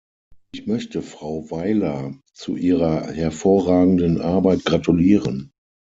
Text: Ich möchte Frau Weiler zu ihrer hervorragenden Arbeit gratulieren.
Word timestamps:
Ich 0.51 0.65
möchte 0.65 1.03
Frau 1.03 1.51
Weiler 1.51 2.17
zu 2.33 2.55
ihrer 2.55 3.11
hervorragenden 3.11 4.19
Arbeit 4.19 4.65
gratulieren. 4.65 5.51